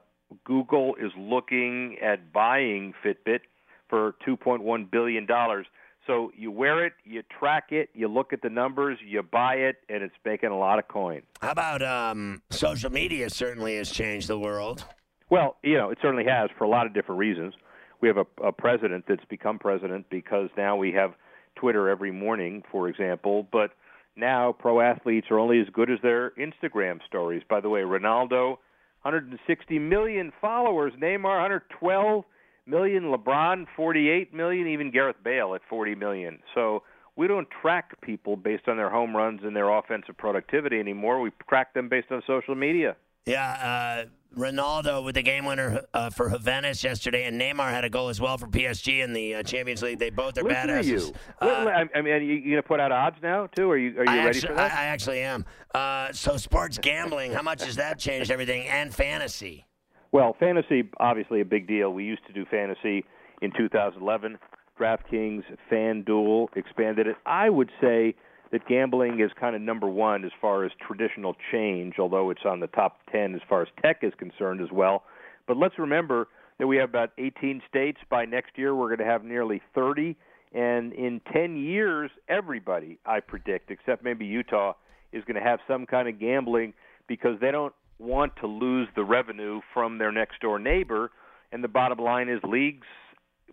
Google 0.46 0.96
is 0.96 1.12
looking 1.18 1.98
at 2.02 2.32
buying 2.32 2.94
Fitbit 3.04 3.42
for 3.90 4.16
2.1 4.26 4.90
billion 4.90 5.26
dollars. 5.26 5.66
So 6.08 6.32
you 6.36 6.50
wear 6.50 6.86
it, 6.86 6.94
you 7.04 7.22
track 7.38 7.66
it, 7.72 7.90
you 7.94 8.08
look 8.08 8.34
at 8.34 8.42
the 8.42 8.50
numbers, 8.50 8.98
you 9.06 9.22
buy 9.22 9.56
it, 9.56 9.78
and 9.88 10.02
it's 10.02 10.16
making 10.26 10.50
a 10.50 10.58
lot 10.58 10.80
of 10.80 10.88
coin. 10.88 11.22
How 11.42 11.52
about 11.52 11.84
um, 11.84 12.42
social 12.50 12.92
media? 12.92 13.30
Certainly 13.30 13.78
has 13.78 13.92
changed 13.92 14.28
the 14.28 14.40
world. 14.40 14.84
Well, 15.30 15.58
you 15.62 15.78
know, 15.78 15.92
it 15.92 16.00
certainly 16.02 16.26
has 16.26 16.50
for 16.58 16.64
a 16.64 16.70
lot 16.70 16.88
of 16.88 16.94
different 16.94 17.20
reasons 17.20 17.54
we 18.02 18.08
have 18.08 18.18
a, 18.18 18.26
a 18.44 18.52
president 18.52 19.06
that's 19.08 19.26
become 19.26 19.60
president 19.60 20.06
because 20.10 20.50
now 20.58 20.76
we 20.76 20.92
have 20.92 21.14
Twitter 21.56 21.90
every 21.90 22.12
morning, 22.12 22.64
for 22.72 22.88
example. 22.88 23.48
But 23.52 23.72
now 24.16 24.54
pro 24.58 24.82
athletes 24.82 25.28
are 25.32 25.40
only 25.40 25.60
as 25.60 25.68
good 25.72 25.90
as 25.90 26.00
their 26.02 26.32
Instagram 26.32 27.00
stories. 27.06 27.44
By 27.50 27.62
the 27.62 27.70
way, 27.70 27.82
Ronaldo, 27.82 28.58
160 29.04 29.80
million 29.80 30.32
followers. 30.42 30.94
Neymar, 31.00 31.24
112 31.24 32.24
million. 32.66 33.04
LeBron, 33.06 33.66
48 33.76 34.34
million. 34.34 34.68
Even 34.68 34.92
Gareth 34.92 35.18
Bale 35.24 35.56
at 35.56 35.62
40 35.70 35.96
million. 35.96 36.40
So 36.54 36.84
we 37.16 37.28
don't 37.28 37.48
track 37.62 38.00
people 38.02 38.36
based 38.36 38.68
on 38.68 38.78
their 38.78 38.90
home 38.90 39.16
runs 39.16 39.42
and 39.44 39.56
their 39.56 39.70
offensive 39.70 40.18
productivity 40.18 40.80
anymore. 40.80 41.22
We 41.22 41.32
track 41.48 41.74
them 41.74 41.90
based 41.90 42.12
on 42.12 42.22
social 42.26 42.56
media. 42.56 42.96
Yeah, 43.26 44.06
uh, 44.06 44.40
Ronaldo 44.40 45.04
with 45.04 45.16
the 45.16 45.22
game 45.22 45.46
winner 45.46 45.82
uh, 45.94 46.10
for 46.10 46.30
Juventus 46.30 46.84
yesterday, 46.84 47.26
and 47.26 47.40
Neymar 47.40 47.70
had 47.70 47.84
a 47.84 47.90
goal 47.90 48.10
as 48.10 48.20
well 48.20 48.38
for 48.38 48.48
PSG 48.48 49.04
in 49.04 49.14
the 49.14 49.36
uh, 49.36 49.44
Champions 49.44 49.82
League. 49.84 50.00
They 50.00 50.10
both 50.10 50.38
are 50.38 50.44
Listen 50.44 50.70
badasses. 50.70 51.08
You. 51.08 51.14
I 51.48 52.02
mean, 52.02 52.14
are 52.14 52.18
you, 52.18 52.42
going 52.42 52.56
to 52.56 52.64
put 52.64 52.80
out 52.80 52.92
odds 52.92 53.18
now 53.22 53.48
too? 53.48 53.70
Are 53.70 53.78
you 53.78 54.00
are 54.00 54.06
you 54.06 54.12
I 54.12 54.18
ready 54.18 54.30
actually, 54.30 54.48
for 54.48 54.56
that? 54.56 54.72
I, 54.72 54.84
I 54.84 54.86
actually 54.86 55.22
am. 55.22 55.46
Uh, 55.76 56.12
so, 56.14 56.38
sports 56.38 56.78
gambling, 56.78 57.34
how 57.34 57.42
much 57.42 57.64
has 57.64 57.76
that 57.76 58.00
changed 58.00 58.32
everything, 58.32 58.68
and 58.68 58.94
fantasy? 58.94 59.66
Well, 60.12 60.36
fantasy 60.40 60.90
obviously 61.00 61.42
a 61.42 61.46
big 61.46 61.68
deal. 61.68 61.94
We 61.94 62.04
used 62.04 62.26
to 62.28 62.34
do 62.34 62.46
fantasy 62.50 63.06
in 63.42 63.52
2011. 63.56 64.38
DraftKings, 64.80 65.44
FanDuel 65.72 66.48
expanded 66.56 67.06
it. 67.06 67.16
I 67.26 67.50
would 67.50 67.70
say 67.80 68.16
that 68.52 68.68
gambling 68.68 69.20
is 69.20 69.32
kind 69.40 69.56
of 69.56 69.62
number 69.62 69.88
one 69.88 70.26
as 70.26 70.32
far 70.40 70.66
as 70.66 70.72
traditional 70.86 71.36
change, 71.52 71.96
although 72.00 72.30
it's 72.30 72.46
on 72.46 72.60
the 72.60 72.68
top 72.68 73.00
10 73.12 73.36
as 73.36 73.42
far 73.48 73.62
as 73.62 73.68
tech 73.82 74.00
is 74.04 74.14
concerned 74.18 74.62
as 74.62 74.72
well. 74.72 75.04
But 75.48 75.58
let's 75.58 75.80
remember 75.80 76.28
that 76.60 76.68
we 76.68 76.78
have 76.78 76.90
about 76.90 77.12
18 77.18 77.62
states. 77.68 78.00
By 78.10 78.26
next 78.26 78.58
year, 78.58 78.76
we're 78.76 78.88
going 78.88 79.00
to 79.00 79.06
have 79.06 79.24
nearly 79.24 79.62
30. 79.74 80.16
And 80.54 80.92
in 80.94 81.22
10 81.32 81.58
years, 81.58 82.12
everybody, 82.28 83.00
I 83.06 83.22
predict, 83.22 83.72
except 83.72 84.04
maybe 84.04 84.26
Utah, 84.26 84.74
is 85.14 85.24
going 85.24 85.42
to 85.42 85.42
have 85.42 85.60
some 85.68 85.86
kind 85.86 86.10
of 86.10 86.20
gambling 86.20 86.74
because 87.08 87.40
they 87.40 87.52
don't 87.52 87.74
want 88.00 88.34
to 88.42 88.48
lose 88.48 88.88
the 88.96 89.04
revenue 89.04 89.62
from 89.74 89.98
their 89.98 90.12
next 90.12 90.42
door 90.42 90.60
neighbor. 90.60 91.12
And 91.54 91.64
the 91.64 91.70
bottom 91.70 92.00
line 92.00 92.28
is 92.28 92.40
leagues, 92.44 92.88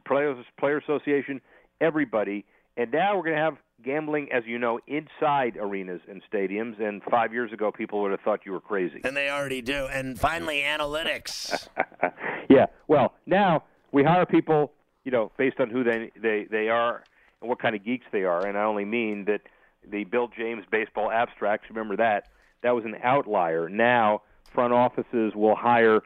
players, 0.06 0.44
player 0.58 0.78
association, 0.78 1.40
everybody. 1.80 2.44
And 2.76 2.90
now 2.90 3.16
we're 3.16 3.24
going 3.24 3.36
to 3.36 3.42
have 3.42 3.56
gambling, 3.82 4.30
as 4.32 4.44
you 4.46 4.58
know, 4.58 4.80
inside 4.86 5.56
arenas 5.58 6.00
and 6.08 6.22
stadiums. 6.32 6.80
And 6.80 7.02
five 7.10 7.32
years 7.32 7.52
ago, 7.52 7.70
people 7.70 8.00
would 8.02 8.10
have 8.10 8.20
thought 8.20 8.40
you 8.44 8.52
were 8.52 8.60
crazy. 8.60 9.00
And 9.04 9.16
they 9.16 9.30
already 9.30 9.62
do. 9.62 9.86
And 9.86 10.18
finally, 10.18 10.62
analytics. 10.62 11.68
yeah. 12.50 12.66
Well, 12.86 13.14
now 13.26 13.64
we 13.92 14.04
hire 14.04 14.26
people, 14.26 14.72
you 15.04 15.12
know, 15.12 15.32
based 15.36 15.60
on 15.60 15.70
who 15.70 15.84
they 15.84 16.10
they 16.20 16.46
they 16.50 16.68
are 16.68 17.04
and 17.40 17.48
what 17.48 17.60
kind 17.60 17.74
of 17.74 17.84
geeks 17.84 18.06
they 18.12 18.24
are. 18.24 18.46
And 18.46 18.58
I 18.58 18.64
only 18.64 18.84
mean 18.84 19.24
that 19.26 19.42
the 19.88 20.04
Bill 20.04 20.28
James 20.28 20.64
baseball 20.70 21.10
abstracts. 21.10 21.68
Remember 21.70 21.96
that 21.96 22.28
that 22.62 22.74
was 22.74 22.84
an 22.84 22.96
outlier. 23.02 23.68
Now 23.68 24.22
front 24.52 24.72
offices 24.72 25.34
will 25.34 25.54
hire 25.54 26.02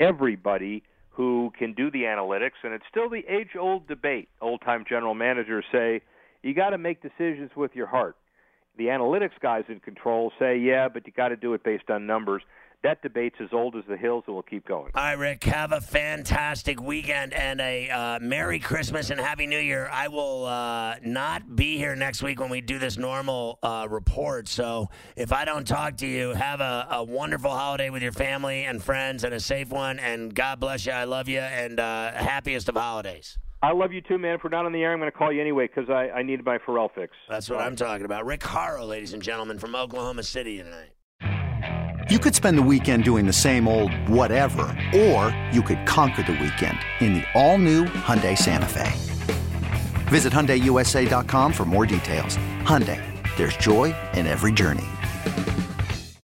everybody 0.00 0.82
who 1.10 1.52
can 1.56 1.72
do 1.74 1.90
the 1.90 2.02
analytics, 2.02 2.58
and 2.64 2.74
it's 2.74 2.84
still 2.90 3.08
the 3.08 3.24
age-old 3.28 3.86
debate. 3.86 4.28
Old-time 4.40 4.84
general 4.88 5.14
managers 5.14 5.64
say 5.70 6.02
you 6.44 6.54
got 6.54 6.70
to 6.70 6.78
make 6.78 7.02
decisions 7.02 7.50
with 7.56 7.74
your 7.74 7.86
heart. 7.86 8.16
The 8.76 8.86
analytics 8.86 9.38
guys 9.40 9.64
in 9.68 9.80
control 9.80 10.32
say, 10.38 10.58
yeah, 10.58 10.88
but 10.88 11.06
you 11.06 11.12
got 11.12 11.28
to 11.28 11.36
do 11.36 11.54
it 11.54 11.64
based 11.64 11.90
on 11.90 12.06
numbers. 12.06 12.42
That 12.82 13.00
debate's 13.00 13.36
as 13.40 13.48
old 13.50 13.76
as 13.76 13.84
the 13.88 13.96
hills, 13.96 14.24
and 14.26 14.36
we'll 14.36 14.42
keep 14.42 14.68
going. 14.68 14.90
All 14.94 15.02
right, 15.02 15.14
Rick, 15.14 15.44
have 15.44 15.72
a 15.72 15.80
fantastic 15.80 16.82
weekend 16.82 17.32
and 17.32 17.58
a 17.58 17.88
uh, 17.88 18.18
Merry 18.20 18.58
Christmas 18.58 19.08
and 19.08 19.18
Happy 19.18 19.46
New 19.46 19.58
Year. 19.58 19.88
I 19.90 20.08
will 20.08 20.44
uh, 20.44 20.96
not 21.02 21.56
be 21.56 21.78
here 21.78 21.96
next 21.96 22.22
week 22.22 22.40
when 22.40 22.50
we 22.50 22.60
do 22.60 22.78
this 22.78 22.98
normal 22.98 23.58
uh, 23.62 23.86
report. 23.88 24.48
So 24.48 24.90
if 25.16 25.32
I 25.32 25.46
don't 25.46 25.66
talk 25.66 25.96
to 25.98 26.06
you, 26.06 26.34
have 26.34 26.60
a, 26.60 26.88
a, 26.90 27.04
wonderful 27.04 27.52
holiday 27.52 27.88
with 27.88 28.02
your 28.02 28.12
family 28.12 28.64
and 28.64 28.82
friends 28.82 29.24
and 29.24 29.32
a 29.32 29.40
safe 29.40 29.70
one. 29.70 29.98
And 29.98 30.34
God 30.34 30.60
bless 30.60 30.84
you. 30.84 30.92
I 30.92 31.04
love 31.04 31.26
you 31.26 31.40
and 31.40 31.80
uh, 31.80 32.12
happiest 32.12 32.68
of 32.68 32.74
holidays. 32.74 33.38
I 33.64 33.72
love 33.72 33.94
you 33.94 34.02
too, 34.02 34.18
man. 34.18 34.34
If 34.34 34.44
we're 34.44 34.50
not 34.50 34.66
on 34.66 34.72
the 34.72 34.82
air, 34.82 34.92
I'm 34.92 34.98
going 34.98 35.10
to 35.10 35.16
call 35.16 35.32
you 35.32 35.40
anyway 35.40 35.68
because 35.74 35.88
I, 35.88 36.10
I 36.10 36.22
need 36.22 36.44
my 36.44 36.58
Pharrell 36.58 36.90
fix. 36.94 37.16
That's 37.30 37.48
what 37.48 37.60
I'm 37.60 37.74
talking 37.76 38.04
about. 38.04 38.26
Rick 38.26 38.42
Horrow, 38.42 38.84
ladies 38.84 39.14
and 39.14 39.22
gentlemen, 39.22 39.58
from 39.58 39.74
Oklahoma 39.74 40.22
City 40.22 40.58
tonight. 40.58 40.90
You 42.10 42.18
could 42.18 42.34
spend 42.34 42.58
the 42.58 42.62
weekend 42.62 43.04
doing 43.04 43.24
the 43.24 43.32
same 43.32 43.66
old 43.66 43.90
whatever, 44.06 44.64
or 44.94 45.34
you 45.50 45.62
could 45.62 45.86
conquer 45.86 46.22
the 46.22 46.32
weekend 46.32 46.78
in 47.00 47.14
the 47.14 47.24
all-new 47.32 47.86
Hyundai 47.86 48.36
Santa 48.36 48.66
Fe. 48.66 48.92
Visit 50.08 50.30
HyundaiUSA.com 50.30 51.50
for 51.50 51.64
more 51.64 51.86
details. 51.86 52.36
Hyundai, 52.64 53.00
there's 53.38 53.56
joy 53.56 53.94
in 54.12 54.26
every 54.26 54.52
journey. 54.52 54.84